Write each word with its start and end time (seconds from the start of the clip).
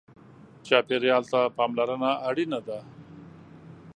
چاپېریال 0.67 1.23
ته 1.31 1.39
پاملرنه 1.55 2.11
اړینه 2.29 2.59
ده. 2.67 2.79